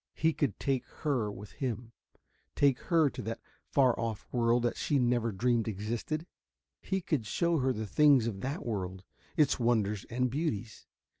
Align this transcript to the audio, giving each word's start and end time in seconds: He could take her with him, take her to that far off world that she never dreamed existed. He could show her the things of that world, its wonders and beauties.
He 0.15 0.33
could 0.33 0.59
take 0.59 0.83
her 1.03 1.31
with 1.31 1.51
him, 1.51 1.91
take 2.55 2.79
her 2.89 3.07
to 3.11 3.21
that 3.21 3.39
far 3.69 3.93
off 3.99 4.25
world 4.31 4.63
that 4.63 4.75
she 4.75 4.97
never 4.97 5.31
dreamed 5.31 5.67
existed. 5.67 6.25
He 6.81 7.01
could 7.01 7.27
show 7.27 7.59
her 7.59 7.71
the 7.71 7.85
things 7.85 8.25
of 8.25 8.41
that 8.41 8.65
world, 8.65 9.03
its 9.37 9.59
wonders 9.59 10.05
and 10.05 10.31
beauties. 10.31 10.87